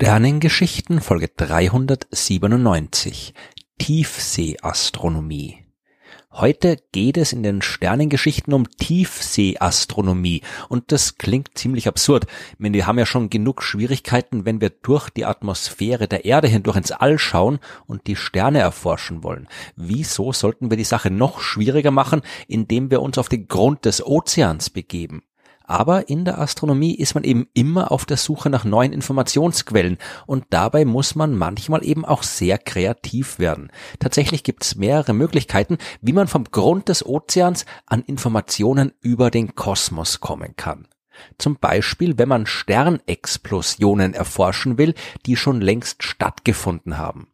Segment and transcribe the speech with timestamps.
[0.00, 3.34] Sternengeschichten Folge 397
[3.78, 5.64] Tiefseeastronomie
[6.30, 12.26] Heute geht es in den Sternengeschichten um Tiefseeastronomie und das klingt ziemlich absurd.
[12.52, 16.46] Ich meine, wir haben ja schon genug Schwierigkeiten, wenn wir durch die Atmosphäre der Erde
[16.46, 19.48] hindurch ins All schauen und die Sterne erforschen wollen.
[19.74, 24.06] Wieso sollten wir die Sache noch schwieriger machen, indem wir uns auf den Grund des
[24.06, 25.24] Ozeans begeben?
[25.68, 30.46] Aber in der Astronomie ist man eben immer auf der Suche nach neuen Informationsquellen und
[30.48, 33.70] dabei muss man manchmal eben auch sehr kreativ werden.
[33.98, 39.56] Tatsächlich gibt es mehrere Möglichkeiten, wie man vom Grund des Ozeans an Informationen über den
[39.56, 40.88] Kosmos kommen kann.
[41.36, 44.94] Zum Beispiel, wenn man Sternexplosionen erforschen will,
[45.26, 47.28] die schon längst stattgefunden haben.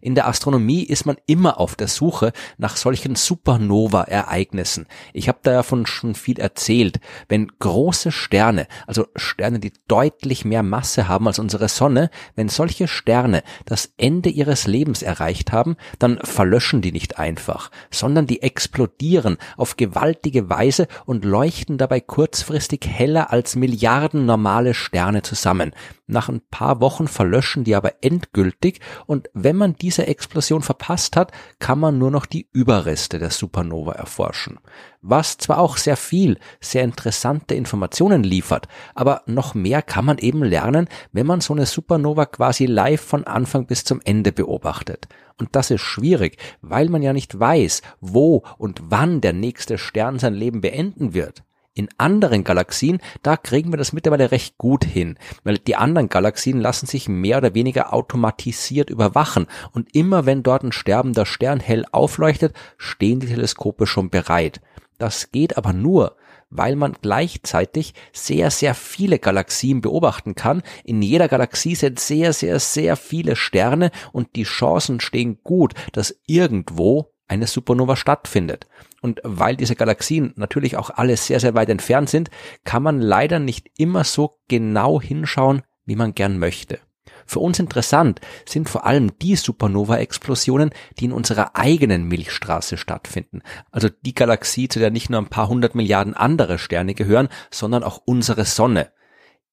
[0.00, 4.86] In der Astronomie ist man immer auf der Suche nach solchen Supernova-Ereignissen.
[5.12, 7.00] Ich habe da davon schon viel erzählt.
[7.28, 12.88] Wenn große Sterne, also Sterne, die deutlich mehr Masse haben als unsere Sonne, wenn solche
[12.88, 19.38] Sterne das Ende ihres Lebens erreicht haben, dann verlöschen die nicht einfach, sondern die explodieren
[19.56, 25.72] auf gewaltige Weise und leuchten dabei kurzfristig heller als Milliarden normale Sterne zusammen.
[26.06, 31.32] Nach ein paar Wochen verlöschen die aber endgültig und wenn man diese Explosion verpasst hat,
[31.58, 34.58] kann man nur noch die Überreste der Supernova erforschen.
[35.02, 40.42] Was zwar auch sehr viel, sehr interessante Informationen liefert, aber noch mehr kann man eben
[40.42, 45.08] lernen, wenn man so eine Supernova quasi live von Anfang bis zum Ende beobachtet.
[45.38, 50.18] Und das ist schwierig, weil man ja nicht weiß, wo und wann der nächste Stern
[50.18, 51.44] sein Leben beenden wird.
[51.76, 56.58] In anderen Galaxien, da kriegen wir das mittlerweile recht gut hin, weil die anderen Galaxien
[56.58, 61.84] lassen sich mehr oder weniger automatisiert überwachen und immer wenn dort ein sterbender Stern hell
[61.92, 64.62] aufleuchtet, stehen die Teleskope schon bereit.
[64.96, 66.16] Das geht aber nur,
[66.48, 70.62] weil man gleichzeitig sehr, sehr viele Galaxien beobachten kann.
[70.82, 76.18] In jeder Galaxie sind sehr, sehr, sehr viele Sterne und die Chancen stehen gut, dass
[76.26, 78.66] irgendwo eine Supernova stattfindet.
[79.06, 82.28] Und weil diese Galaxien natürlich auch alle sehr, sehr weit entfernt sind,
[82.64, 86.80] kann man leider nicht immer so genau hinschauen, wie man gern möchte.
[87.24, 93.42] Für uns interessant sind vor allem die Supernova-Explosionen, die in unserer eigenen Milchstraße stattfinden.
[93.70, 97.84] Also die Galaxie, zu der nicht nur ein paar hundert Milliarden andere Sterne gehören, sondern
[97.84, 98.90] auch unsere Sonne.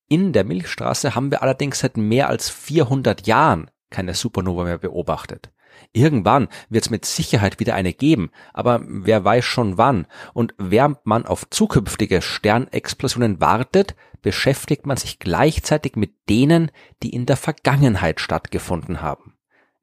[0.09, 5.52] In der Milchstraße haben wir allerdings seit mehr als 400 Jahren keine Supernova mehr beobachtet.
[5.91, 10.07] Irgendwann wird es mit Sicherheit wieder eine geben, aber wer weiß schon wann.
[10.33, 16.71] Und während man auf zukünftige Sternexplosionen wartet, beschäftigt man sich gleichzeitig mit denen,
[17.03, 19.33] die in der Vergangenheit stattgefunden haben.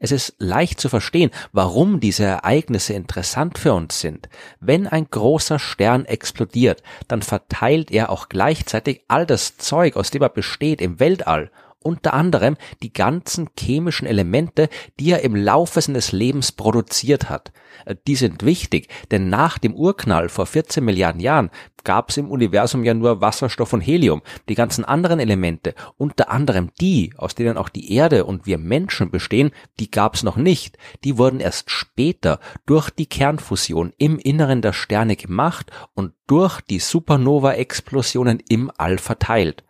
[0.02, 4.30] Es ist leicht zu verstehen, warum diese Ereignisse interessant für uns sind.
[4.58, 10.22] Wenn ein großer Stern explodiert, dann verteilt er auch gleichzeitig all das Zeug, aus dem
[10.22, 11.50] er besteht, im Weltall
[11.82, 14.68] unter anderem die ganzen chemischen Elemente,
[14.98, 17.52] die er im Laufe seines Lebens produziert hat.
[17.84, 21.50] Äh, die sind wichtig, denn nach dem Urknall vor 14 Milliarden Jahren
[21.84, 24.22] gab es im Universum ja nur Wasserstoff und Helium.
[24.48, 29.10] Die ganzen anderen Elemente, unter anderem die, aus denen auch die Erde und wir Menschen
[29.10, 30.76] bestehen, die gab es noch nicht.
[31.04, 36.78] Die wurden erst später durch die Kernfusion im Inneren der Sterne gemacht und durch die
[36.78, 39.64] Supernova-Explosionen im All verteilt.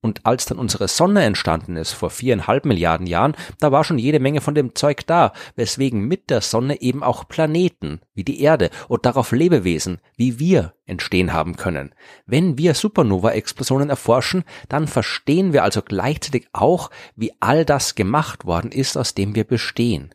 [0.00, 4.18] Und als dann unsere Sonne entstanden ist, vor viereinhalb Milliarden Jahren, da war schon jede
[4.18, 8.70] Menge von dem Zeug da, weswegen mit der Sonne eben auch Planeten, wie die Erde
[8.88, 11.94] und darauf Lebewesen, wie wir, entstehen haben können.
[12.26, 18.72] Wenn wir Supernova-Explosionen erforschen, dann verstehen wir also gleichzeitig auch, wie all das gemacht worden
[18.72, 20.14] ist, aus dem wir bestehen.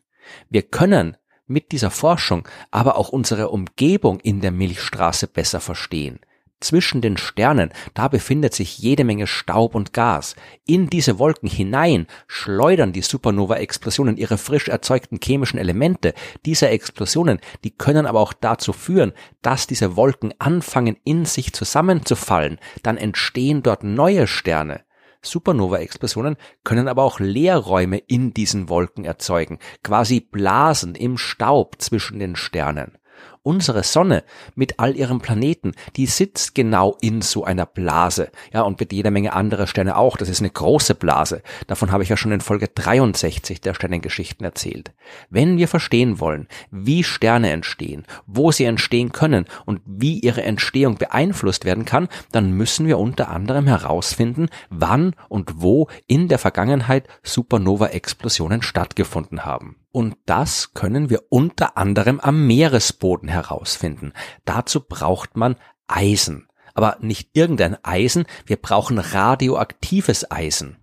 [0.50, 6.19] Wir können mit dieser Forschung aber auch unsere Umgebung in der Milchstraße besser verstehen.
[6.59, 10.36] Zwischen den Sternen, da befindet sich jede Menge Staub und Gas.
[10.65, 16.15] In diese Wolken hinein schleudern die Supernova-Explosionen ihre frisch erzeugten chemischen Elemente.
[16.45, 19.13] Diese Explosionen, die können aber auch dazu führen,
[19.44, 22.57] dass diese Wolken anfangen in sich zusammenzufallen.
[22.81, 24.81] Dann entstehen dort neue Sterne.
[25.21, 32.36] Supernova-Explosionen können aber auch Leerräume in diesen Wolken erzeugen, quasi Blasen im Staub zwischen den
[32.36, 32.98] Sternen.
[33.47, 38.29] Unsere Sonne mit all ihren Planeten, die sitzt genau in so einer Blase.
[38.51, 40.17] Ja, und mit jeder Menge anderer Sterne auch.
[40.17, 41.41] Das ist eine große Blase.
[41.65, 44.91] Davon habe ich ja schon in Folge 63 der Sternengeschichten erzählt.
[45.29, 50.95] Wenn wir verstehen wollen, wie Sterne entstehen, wo sie entstehen können und wie ihre Entstehung
[50.95, 57.07] beeinflusst werden kann, dann müssen wir unter anderem herausfinden, wann und wo in der Vergangenheit
[57.23, 59.77] Supernova-Explosionen stattgefunden haben.
[59.97, 64.13] Und das können wir unter anderem am Meeresboden herausfinden.
[64.45, 65.55] Dazu braucht man
[65.88, 66.47] Eisen.
[66.75, 70.77] Aber nicht irgendein Eisen, wir brauchen radioaktives Eisen.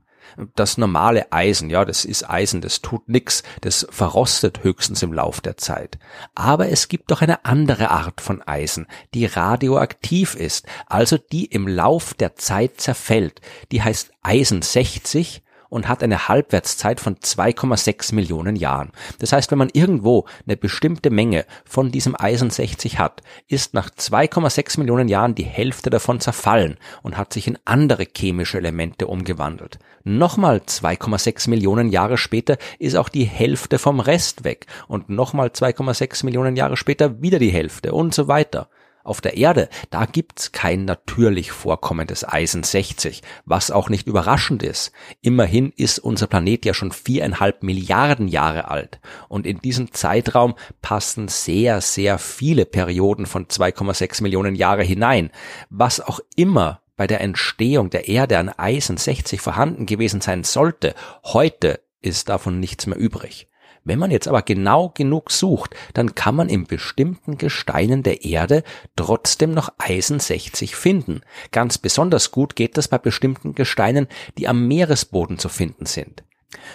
[0.57, 5.41] Das normale Eisen, ja, das ist Eisen, das tut nix, das verrostet höchstens im Lauf
[5.41, 5.97] der Zeit.
[6.35, 11.69] Aber es gibt doch eine andere Art von Eisen, die radioaktiv ist, also die im
[11.69, 13.41] Lauf der Zeit zerfällt.
[13.71, 15.44] Die heißt Eisen 60
[15.75, 18.93] und hat eine Halbwertszeit von 2,6 Millionen Jahren.
[19.19, 23.91] Das heißt, wenn man irgendwo eine bestimmte Menge von diesem Eisen 60 hat, ist nach
[23.91, 29.81] 2,6 Millionen Jahren die Hälfte davon zerfallen und hat sich in andere chemische Elemente umgewandelt.
[30.05, 36.25] Nochmal 2,6 Millionen Jahre später ist auch die Hälfte vom Rest weg und nochmal 2,6
[36.25, 38.69] Millionen Jahre später wieder die Hälfte und so weiter.
[39.05, 44.93] Auf der Erde, da gibt's kein natürlich vorkommendes Eisen 60, was auch nicht überraschend ist.
[45.21, 49.01] Immerhin ist unser Planet ja schon viereinhalb Milliarden Jahre alt.
[49.29, 55.31] Und in diesen Zeitraum passen sehr, sehr viele Perioden von 2,6 Millionen Jahre hinein.
[55.69, 60.95] Was auch immer bei der Entstehung der Erde an Eisen 60 vorhanden gewesen sein sollte,
[61.25, 63.49] heute ist davon nichts mehr übrig.
[63.85, 68.65] Wenn man jetzt aber genau genug sucht, dann kann man in bestimmten Gesteinen der Erde
[68.97, 71.21] trotzdem noch Eisen 60 finden.
[71.53, 74.09] Ganz besonders gut geht das bei bestimmten Gesteinen,
[74.39, 76.25] die am Meeresboden zu finden sind.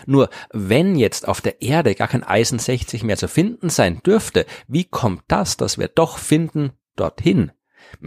[0.06, 4.46] Nur wenn jetzt auf der Erde gar kein Eisen 60 mehr zu finden sein dürfte,
[4.68, 7.52] wie kommt das, dass wir doch finden, dorthin?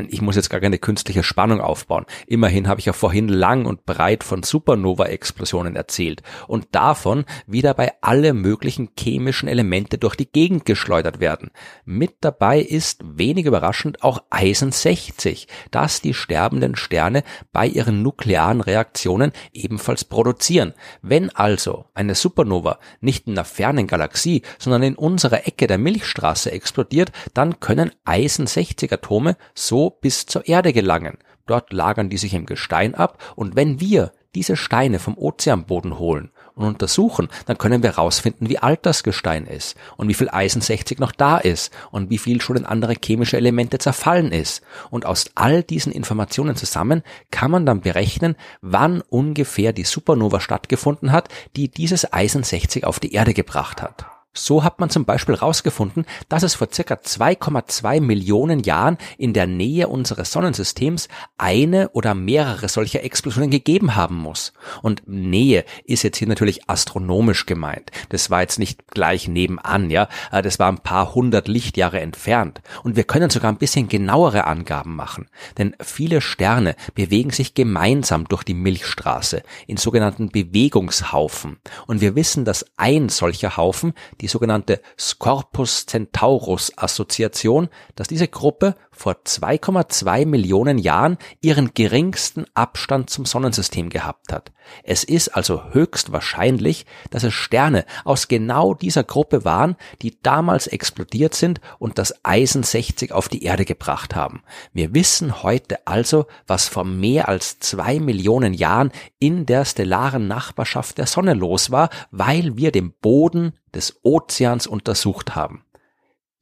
[0.09, 2.07] Ich muss jetzt gar keine künstliche Spannung aufbauen.
[2.27, 7.93] Immerhin habe ich ja vorhin lang und breit von Supernova-Explosionen erzählt und davon, wie dabei
[8.01, 11.51] alle möglichen chemischen Elemente durch die Gegend geschleudert werden.
[11.85, 18.61] Mit dabei ist, wenig überraschend, auch Eisen 60, das die sterbenden Sterne bei ihren nuklearen
[18.61, 20.75] Reaktionen ebenfalls produzieren.
[21.03, 26.53] Wenn also eine Supernova nicht in einer fernen Galaxie, sondern in unserer Ecke der Milchstraße
[26.53, 31.19] explodiert, dann können Eisen 60 Atome so bis zur Erde gelangen.
[31.47, 36.31] Dort lagern die sich im Gestein ab und wenn wir diese Steine vom Ozeanboden holen
[36.55, 40.63] und untersuchen, dann können wir herausfinden, wie alt das Gestein ist und wie viel Eisen
[40.63, 44.63] 60 noch da ist und wie viel schon in andere chemische Elemente zerfallen ist.
[44.91, 51.13] Und aus all diesen Informationen zusammen kann man dann berechnen, wann ungefähr die Supernova stattgefunden
[51.13, 54.12] hat, die dieses Eisen 60 auf die Erde gebracht hat.
[54.35, 59.47] So hat man zum Beispiel herausgefunden, dass es vor circa 2,2 Millionen Jahren in der
[59.47, 64.55] Nähe unseres Sonnensystems eine oder mehrere solcher Explosionen gegeben haben muss.
[64.81, 67.91] Und Nähe ist jetzt hier natürlich astronomisch gemeint.
[68.09, 70.09] Das war jetzt nicht gleich nebenan, ja.
[70.31, 72.63] Das war ein paar hundert Lichtjahre entfernt.
[72.83, 75.29] Und wir können sogar ein bisschen genauere Angaben machen.
[75.59, 81.59] Denn viele Sterne bewegen sich gemeinsam durch die Milchstraße in sogenannten Bewegungshaufen.
[81.87, 83.93] Und wir wissen, dass ein solcher Haufen
[84.23, 93.11] die sogenannte Scorpus Centaurus Assoziation, dass diese Gruppe vor 2,2 Millionen Jahren ihren geringsten Abstand
[93.11, 94.53] zum Sonnensystem gehabt hat.
[94.85, 100.67] Es ist also höchst wahrscheinlich, dass es Sterne aus genau dieser Gruppe waren, die damals
[100.67, 104.43] explodiert sind und das Eisen 60 auf die Erde gebracht haben.
[104.73, 110.99] Wir wissen heute also, was vor mehr als zwei Millionen Jahren in der stellaren Nachbarschaft
[110.99, 115.65] der Sonne los war, weil wir den Boden des Ozeans untersucht haben.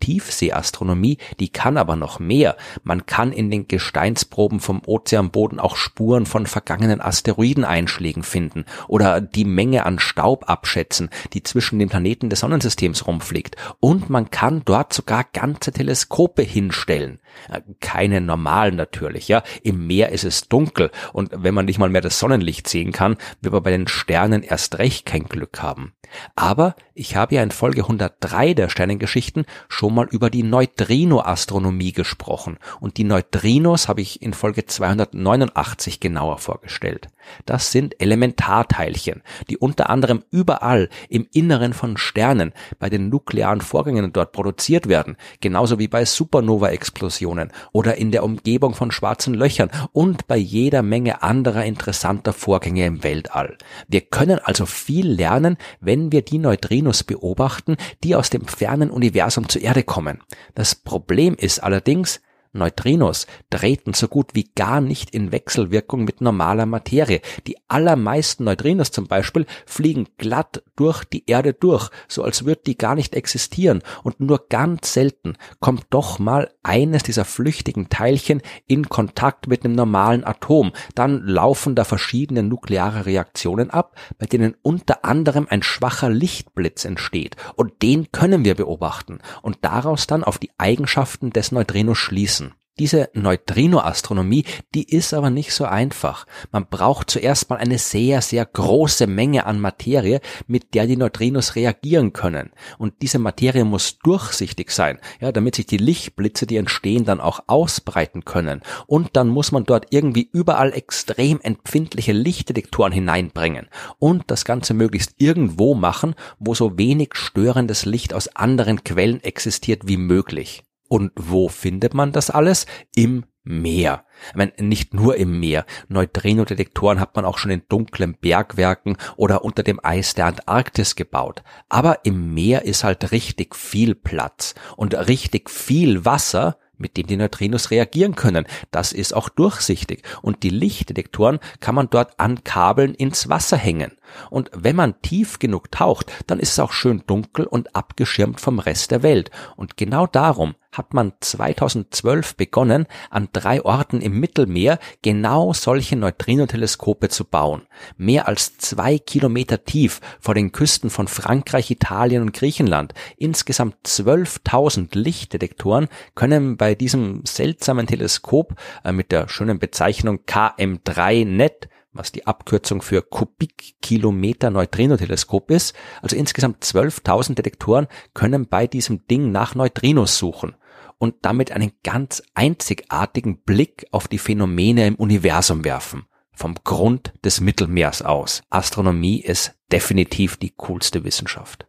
[0.00, 2.56] Tiefseeastronomie, die kann aber noch mehr.
[2.82, 9.44] Man kann in den Gesteinsproben vom Ozeanboden auch Spuren von vergangenen Asteroideneinschlägen finden oder die
[9.44, 13.56] Menge an Staub abschätzen, die zwischen den Planeten des Sonnensystems rumfliegt.
[13.78, 17.20] Und man kann dort sogar ganze Teleskope hinstellen.
[17.48, 19.42] Äh, keine normalen natürlich, ja.
[19.62, 23.16] Im Meer ist es dunkel und wenn man nicht mal mehr das Sonnenlicht sehen kann,
[23.40, 25.92] wird man bei den Sternen erst recht kein Glück haben.
[26.34, 29.44] Aber ich habe ja in Folge 103 der Sternengeschichten
[29.90, 36.38] schon mal über die Neutrino-Astronomie gesprochen und die Neutrinos habe ich in Folge 289 genauer
[36.38, 37.08] vorgestellt.
[37.46, 44.12] Das sind Elementarteilchen, die unter anderem überall im Inneren von Sternen bei den nuklearen Vorgängen
[44.12, 50.26] dort produziert werden, genauso wie bei Supernova-Explosionen oder in der Umgebung von schwarzen Löchern und
[50.26, 53.56] bei jeder Menge anderer interessanter Vorgänge im Weltall.
[53.88, 59.48] Wir können also viel lernen, wenn wir die Neutrinos beobachten, die aus dem fernen Universum
[59.48, 60.20] zur Erde kommen.
[60.54, 62.20] Das Problem ist allerdings,
[62.52, 67.20] Neutrinos treten so gut wie gar nicht in Wechselwirkung mit normaler Materie.
[67.46, 72.76] Die allermeisten Neutrinos zum Beispiel fliegen glatt durch die Erde durch, so als würde die
[72.76, 73.82] gar nicht existieren.
[74.02, 79.74] Und nur ganz selten kommt doch mal eines dieser flüchtigen Teilchen in Kontakt mit einem
[79.74, 80.72] normalen Atom.
[80.94, 87.36] Dann laufen da verschiedene nukleare Reaktionen ab, bei denen unter anderem ein schwacher Lichtblitz entsteht.
[87.54, 92.39] Und den können wir beobachten und daraus dann auf die Eigenschaften des Neutrinos schließen.
[92.80, 96.26] Diese Neutrinoastronomie, die ist aber nicht so einfach.
[96.50, 101.56] Man braucht zuerst mal eine sehr, sehr große Menge an Materie, mit der die Neutrinos
[101.56, 102.52] reagieren können.
[102.78, 107.40] Und diese Materie muss durchsichtig sein, ja, damit sich die Lichtblitze, die entstehen, dann auch
[107.48, 108.62] ausbreiten können.
[108.86, 113.68] Und dann muss man dort irgendwie überall extrem empfindliche Lichtdetektoren hineinbringen.
[113.98, 119.86] Und das Ganze möglichst irgendwo machen, wo so wenig störendes Licht aus anderen Quellen existiert
[119.86, 120.64] wie möglich.
[120.90, 122.66] Und wo findet man das alles?
[122.96, 124.04] Im Meer.
[124.30, 125.64] Ich meine, nicht nur im Meer.
[125.86, 131.44] Neutrino-Detektoren hat man auch schon in dunklen Bergwerken oder unter dem Eis der Antarktis gebaut.
[131.68, 137.16] Aber im Meer ist halt richtig viel Platz und richtig viel Wasser, mit dem die
[137.16, 138.46] Neutrinos reagieren können.
[138.72, 143.92] Das ist auch durchsichtig und die Lichtdetektoren kann man dort an Kabeln ins Wasser hängen.
[144.28, 148.58] Und wenn man tief genug taucht, dann ist es auch schön dunkel und abgeschirmt vom
[148.58, 149.30] Rest der Welt.
[149.54, 157.08] Und genau darum hat man 2012 begonnen, an drei Orten im Mittelmeer genau solche Neutrinoteleskope
[157.08, 157.62] zu bauen.
[157.96, 162.94] Mehr als zwei Kilometer tief vor den Küsten von Frankreich, Italien und Griechenland.
[163.16, 172.12] Insgesamt 12.000 Lichtdetektoren können bei diesem seltsamen Teleskop äh, mit der schönen Bezeichnung KM3-Net was
[172.12, 175.74] die Abkürzung für Kubikkilometer Neutrinoteleskop ist.
[176.02, 180.54] Also insgesamt 12.000 Detektoren können bei diesem Ding nach Neutrinos suchen
[181.00, 186.04] und damit einen ganz einzigartigen Blick auf die Phänomene im Universum werfen.
[186.30, 188.42] Vom Grund des Mittelmeers aus.
[188.50, 191.66] Astronomie ist definitiv die coolste Wissenschaft.